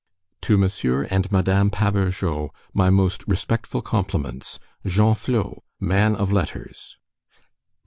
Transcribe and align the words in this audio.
To 0.41 0.57
Monsieur 0.57 1.03
and 1.11 1.31
Madame 1.31 1.69
Pabourgeot, 1.69 2.49
My 2.73 2.89
most 2.89 3.23
respectful 3.27 3.83
complements, 3.83 4.57
GENFLOT, 4.83 5.61
man 5.79 6.15
of 6.15 6.33
letters. 6.33 6.97